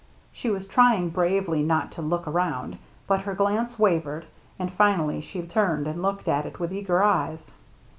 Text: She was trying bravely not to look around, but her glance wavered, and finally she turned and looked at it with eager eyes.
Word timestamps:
She 0.31 0.49
was 0.49 0.65
trying 0.65 1.09
bravely 1.09 1.61
not 1.61 1.91
to 1.91 2.01
look 2.01 2.25
around, 2.27 2.79
but 3.05 3.21
her 3.21 3.35
glance 3.35 3.77
wavered, 3.77 4.25
and 4.57 4.71
finally 4.73 5.21
she 5.21 5.43
turned 5.43 5.87
and 5.87 6.01
looked 6.01 6.27
at 6.27 6.47
it 6.47 6.59
with 6.59 6.73
eager 6.73 7.03
eyes. 7.03 7.51